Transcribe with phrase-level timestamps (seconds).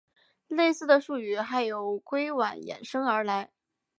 [0.47, 3.51] 类似的术语还有硅烷衍生而来。